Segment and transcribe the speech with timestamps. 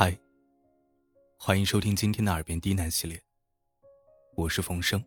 [0.00, 0.16] 嗨，
[1.36, 3.20] 欢迎收听今天的耳边低喃系列。
[4.36, 5.04] 我是冯生，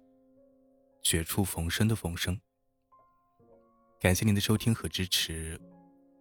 [1.02, 2.38] 绝处逢生的冯生。
[4.02, 5.58] 感谢您的收听和支持，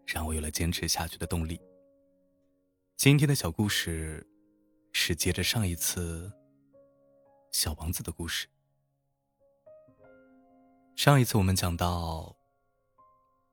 [0.07, 1.61] 让我有了坚持下去的动力。
[2.97, 4.25] 今天的小故事
[4.93, 6.33] 是接着上一次
[7.51, 8.47] 小王子的故事。
[10.95, 12.37] 上一次我们讲到，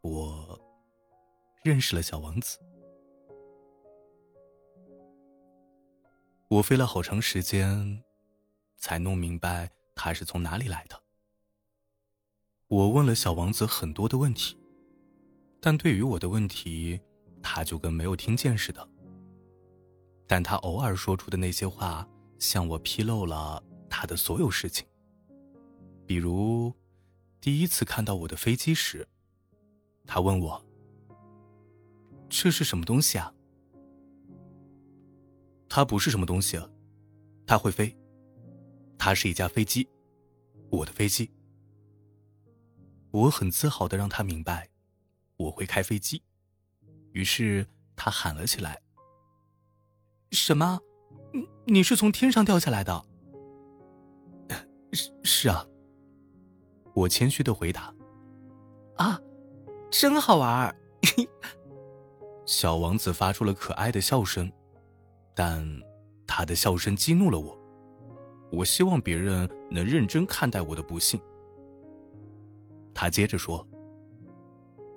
[0.02, 0.61] 我
[1.63, 2.59] 认识了小王子。
[6.50, 8.01] 我费了好长时间，
[8.78, 10.97] 才弄明白他是从哪里来的。
[12.69, 14.57] 我问了小王子很多的问题，
[15.60, 17.00] 但对于我的问题，
[17.43, 18.88] 他就跟没有听见似的。
[20.25, 22.07] 但他偶尔说出的那些话，
[22.39, 24.88] 向我披露了他的所有事情。
[26.05, 26.74] 比如，
[27.41, 29.05] 第一次看到我的飞机时，
[30.05, 30.66] 他问我
[32.30, 33.33] ：“这是什么东西啊？”
[35.69, 36.69] 它不是什么东西啊，
[37.45, 37.95] 它会飞。
[38.97, 39.87] 它是一架飞机，
[40.71, 41.31] 我的飞机。
[43.11, 44.69] 我很自豪的让他明白，
[45.37, 46.21] 我会开飞机。
[47.13, 47.65] 于是
[47.95, 48.81] 他喊了起来
[50.31, 50.79] ：“什么？
[51.33, 53.05] 你你是从天上掉下来的
[54.93, 55.65] ？”“是是啊。”
[56.95, 57.93] 我谦虚的回答。
[58.97, 59.19] “啊，
[59.91, 60.75] 真好玩！”
[62.45, 64.52] 小王子发出了可爱的笑声。
[65.38, 65.63] 但
[66.25, 67.55] 他的笑声激怒了我。
[68.52, 71.21] 我希望别人能认真看待我的不幸。
[72.91, 73.65] 他接着说：“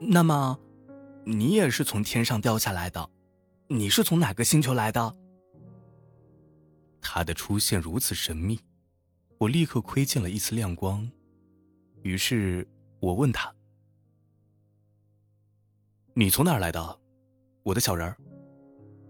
[0.00, 0.58] 那么，
[1.27, 3.11] 你也是从天上掉下来的？
[3.68, 5.14] 你是从哪个星球来的？”
[7.02, 8.58] 他的出现如此神秘，
[9.36, 11.06] 我立刻窥见了一丝亮光。
[12.02, 12.66] 于是
[12.98, 13.55] 我问他
[16.14, 17.00] ：“你从哪儿来的，
[17.62, 18.16] 我的小人儿？”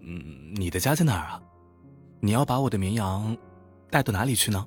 [0.01, 1.43] 嗯，你的家在哪儿啊？
[2.20, 3.37] 你要把我的绵羊
[3.91, 4.67] 带到哪里去呢？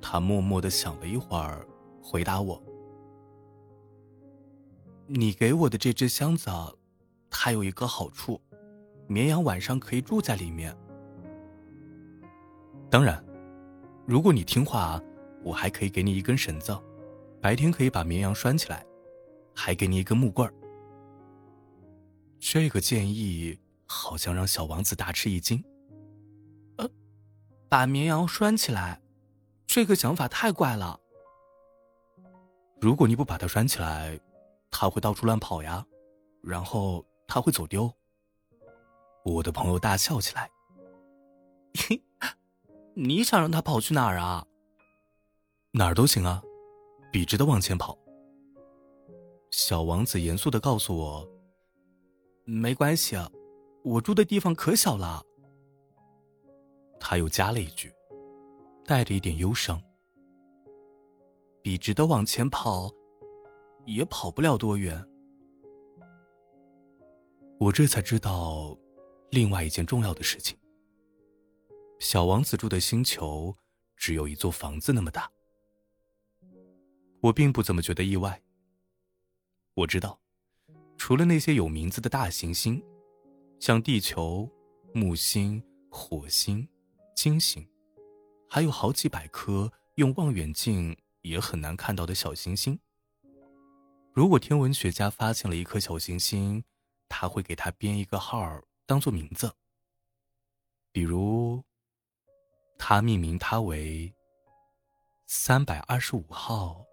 [0.00, 1.66] 他默默的想了一会儿，
[2.02, 2.60] 回答我
[5.06, 6.50] ：“你给我的这只箱子，
[7.28, 8.40] 它有一个好处，
[9.06, 10.76] 绵羊晚上可以住在里面。
[12.88, 13.24] 当然，
[14.06, 15.00] 如果你听话，
[15.44, 16.76] 我还可以给你一根绳子，
[17.40, 18.84] 白天可以把绵羊拴起来，
[19.54, 20.54] 还给你一根木棍儿。”
[22.40, 25.62] 这个建议好像让小王子大吃一惊。
[26.78, 26.90] 呃，
[27.68, 29.00] 把绵羊拴起来，
[29.66, 30.98] 这个想法太怪了。
[32.80, 34.18] 如果你不把它拴起来，
[34.70, 35.86] 它会到处乱跑呀，
[36.42, 37.92] 然后它会走丢。
[39.22, 40.50] 我的朋友大笑起来。
[42.96, 44.46] 你想让它跑去哪儿啊？
[45.72, 46.42] 哪儿都行啊，
[47.12, 47.96] 笔直的往前跑。
[49.50, 51.28] 小王子严肃的告诉我。
[52.44, 53.16] 没关系，
[53.84, 55.24] 我住的地方可小了。
[56.98, 57.92] 他又加了一句，
[58.84, 59.80] 带着一点忧伤
[61.62, 62.90] ：“笔直的往前跑，
[63.86, 65.02] 也跑不了多远。”
[67.58, 68.76] 我这才知道，
[69.30, 70.58] 另外一件重要的事情：
[71.98, 73.56] 小王子住的星球
[73.96, 75.30] 只有一座房子那么大。
[77.20, 78.42] 我并不怎么觉得意外。
[79.74, 80.18] 我知道。
[81.10, 82.80] 除了那些有名字的大行星，
[83.58, 84.48] 像地球、
[84.94, 85.60] 木星、
[85.90, 86.68] 火星、
[87.16, 87.68] 金星，
[88.48, 92.78] 还有好几百颗用望远镜也很难看到的小行星。
[94.12, 96.62] 如果天文学家发现了一颗小行星，
[97.08, 99.52] 他会给它编一个号当做名字，
[100.92, 101.60] 比如，
[102.78, 104.14] 他命名它为
[105.26, 106.84] 三百二十五号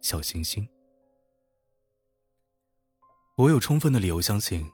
[0.00, 0.64] 小行星。
[3.36, 4.70] 我有充分的理由相信，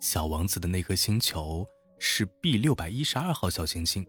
[0.00, 1.64] 小王子的那颗星球
[2.00, 4.04] 是 B 六百一十二号小行星。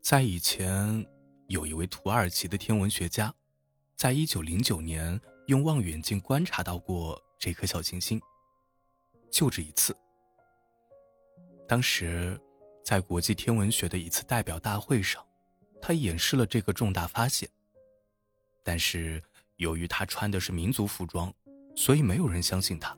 [0.00, 1.06] 在以前，
[1.48, 3.32] 有一位土耳其的天文学家，
[3.94, 8.18] 在一九零九年用望远镜观察到过这颗小行星，
[9.30, 9.94] 就这一次。
[11.68, 12.40] 当时，
[12.82, 15.22] 在国际天文学的一次代表大会上，
[15.78, 17.46] 他演示了这个重大发现。
[18.62, 19.22] 但是，
[19.56, 21.30] 由于他穿的是民族服装。
[21.74, 22.96] 所以没有人相信他。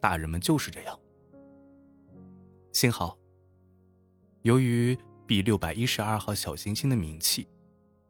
[0.00, 0.98] 大人们就是这样。
[2.72, 3.18] 幸好，
[4.42, 4.96] 由于
[5.26, 7.48] B 六百一十二号小行星的名气，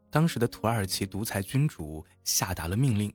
[0.09, 3.11] 当时的土耳其独裁君主下达了命令，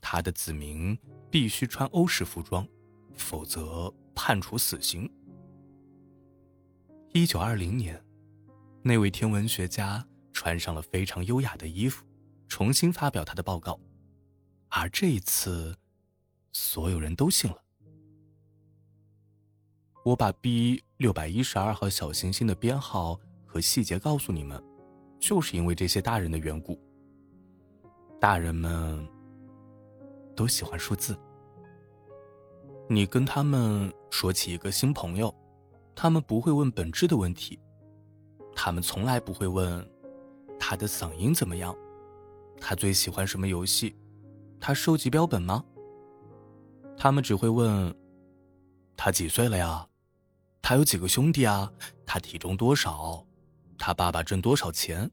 [0.00, 0.98] 他的子民
[1.30, 2.66] 必须穿欧式服装，
[3.14, 5.08] 否则判处死刑。
[7.12, 8.04] 一九二零年，
[8.82, 12.04] 那位天文学家穿上了非常优雅的衣服，
[12.48, 13.78] 重新发表他的报告。
[14.68, 15.76] 而这一次，
[16.52, 17.56] 所有人都信了。
[20.04, 24.62] 我把 B 六百一十二号小行星的编号和细节告诉你们，
[25.18, 26.80] 就是因为这些大人的缘故。
[28.20, 29.06] 大人们
[30.34, 31.18] 都喜欢数字。
[32.88, 35.34] 你跟他们说起一个新朋友，
[35.94, 37.58] 他们不会问本质的问题，
[38.54, 39.84] 他们从来不会问
[40.58, 41.76] 他的嗓音怎么样，
[42.60, 43.96] 他最喜欢什么游戏，
[44.60, 45.64] 他收集标本吗？
[46.96, 47.94] 他们只会问
[48.96, 49.86] 他几岁了呀？
[50.62, 51.72] 他有几个兄弟啊？
[52.04, 53.24] 他体重多少？
[53.78, 55.10] 他爸爸挣多少钱？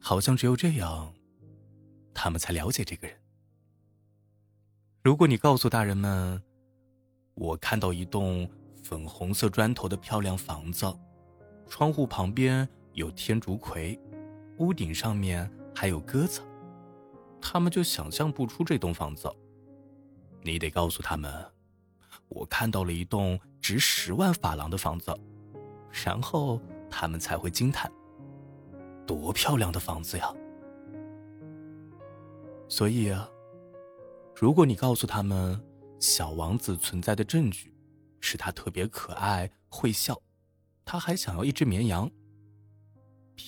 [0.00, 1.12] 好像只有这样，
[2.14, 3.16] 他们才了解这个人。
[5.02, 6.40] 如果你告诉大人们，
[7.34, 8.48] 我看到一栋
[8.82, 10.86] 粉红色砖头的漂亮房子，
[11.68, 13.98] 窗户旁边有天竺葵，
[14.58, 16.40] 屋顶上面还有鸽子，
[17.38, 19.30] 他们就想象不出这栋房子。
[20.42, 21.30] 你得告诉他们。
[22.28, 25.14] 我看到了一栋值十万法郎的房子，
[26.04, 27.92] 然后他们才会惊叹：
[29.06, 30.34] 多漂亮的房子呀！
[32.68, 33.28] 所以啊，
[34.34, 35.60] 如果你告诉他们
[36.00, 37.72] 小王子存在的证据
[38.18, 40.20] 是他特别可爱、会笑，
[40.84, 42.10] 他还想要一只绵羊，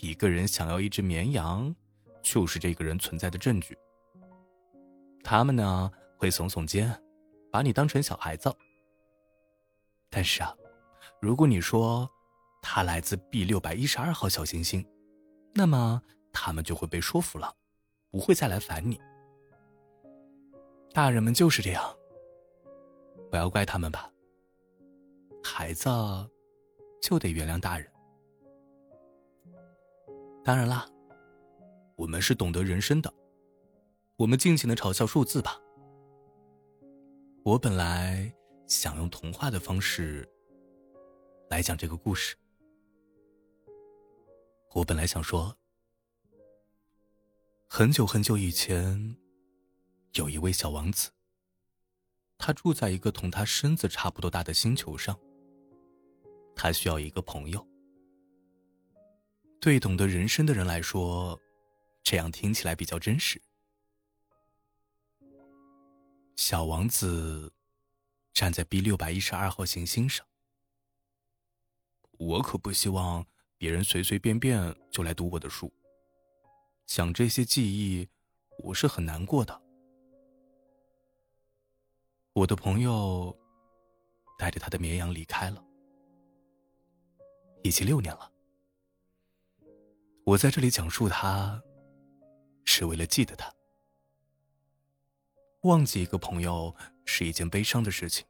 [0.02, 1.74] 一个人想要一只绵羊，
[2.22, 3.76] 就是这个人存在的证据。
[5.22, 6.90] 他们呢会耸耸肩，
[7.50, 8.54] 把你当成小孩子。
[10.10, 10.54] 但是啊，
[11.20, 12.08] 如果你说
[12.62, 14.86] 他来自 B 六百一十二号小行星，
[15.54, 16.00] 那么
[16.32, 17.54] 他们就会被说服了，
[18.10, 18.98] 不会再来烦你。
[20.92, 21.84] 大人们就是这样，
[23.30, 24.10] 不要怪他们吧。
[25.44, 25.88] 孩子
[27.00, 27.86] 就得原谅大人。
[30.42, 30.88] 当然啦，
[32.08, 33.12] 我们是懂得人生的，
[34.16, 35.60] 我们尽情的嘲笑数字吧。
[37.44, 38.34] 我本来。
[38.66, 40.28] 想用童话的方式
[41.48, 42.36] 来讲这个故事。
[44.74, 45.56] 我本来想说，
[47.66, 49.16] 很久很久以前，
[50.14, 51.10] 有一位小王子，
[52.36, 55.18] 他住在一个同他身子差不多大的星球上。
[56.54, 57.66] 他需要一个朋友。
[59.60, 61.40] 对懂得人生的人来说，
[62.10, 63.38] 这样听起来比较真实。
[66.36, 67.52] 小王子。
[68.32, 70.24] 站在 B 六百一十二号行星上，
[72.12, 73.26] 我可不希望
[73.56, 75.72] 别人随随便便就来读我的书。
[76.86, 78.08] 想这些记忆，
[78.58, 79.60] 我是很难过的。
[82.32, 83.36] 我的朋友
[84.38, 85.64] 带着他的绵羊离开了，
[87.64, 88.30] 已经六年了。
[90.24, 91.60] 我在这里讲述他，
[92.70, 93.50] 是为了记得他。
[95.62, 96.76] 忘记一个朋友
[97.06, 98.26] 是一件悲伤的事情，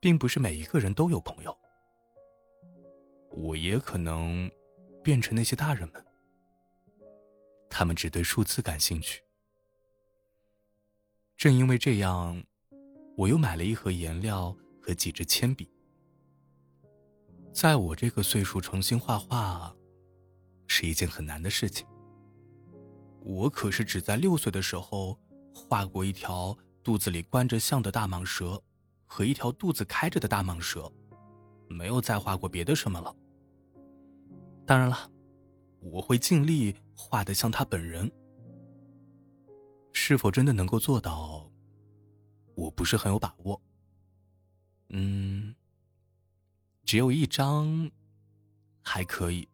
[0.00, 1.54] 并不是每一个人都有朋友。
[3.30, 4.50] 我也可能
[5.04, 6.02] 变成那些大人们，
[7.68, 9.22] 他们只对数字感兴趣。
[11.36, 12.42] 正因为这样，
[13.18, 15.70] 我又买了一盒颜料和几支铅笔。
[17.52, 19.76] 在我这个岁数重新画画，
[20.66, 21.86] 是一件很难的事情。
[23.20, 25.18] 我可是只在六岁的时候。
[25.52, 28.60] 画过一条肚子里关着象的大蟒蛇，
[29.04, 30.90] 和一条肚子开着的大蟒蛇，
[31.68, 33.14] 没有再画过别的什么了。
[34.64, 35.10] 当然了，
[35.80, 38.10] 我会尽力画的像他本人。
[39.92, 41.50] 是否真的能够做到，
[42.54, 43.60] 我不是很有把握。
[44.90, 45.54] 嗯，
[46.84, 47.90] 只有一张
[48.82, 49.48] 还可以，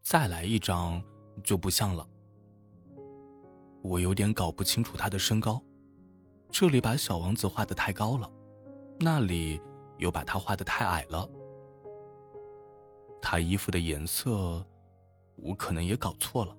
[0.00, 1.02] 再来一张
[1.44, 2.08] 就不像了。
[3.82, 5.60] 我有点搞不清楚他的身高，
[6.50, 8.30] 这里把小王子画的太高了，
[8.98, 9.60] 那里
[9.98, 11.28] 又把他画的太矮了。
[13.20, 14.64] 他衣服的颜色，
[15.36, 16.56] 我可能也搞错了，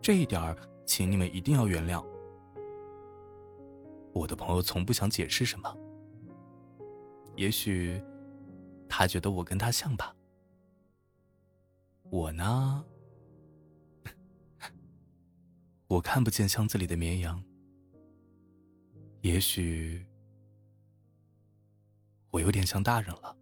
[0.00, 2.04] 这一点请你们一定要原谅。
[4.12, 5.76] 我的朋友从不想解释什么，
[7.36, 8.02] 也许
[8.88, 10.14] 他觉得我跟他像吧。
[12.10, 12.84] 我呢？
[15.90, 17.42] 我看不见箱子里的绵羊，
[19.22, 20.06] 也许
[22.30, 23.36] 我有点像大人了，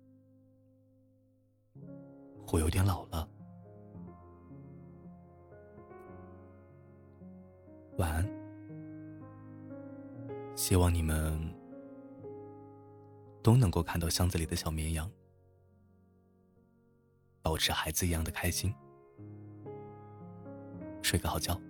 [2.50, 3.28] 我有点老了。
[7.98, 8.26] 晚安，
[10.56, 11.38] 希望你们
[13.42, 15.10] 都能够看到箱子里的小绵羊，
[17.42, 18.74] 保持孩子一样的开心，
[21.02, 21.60] 睡个好觉。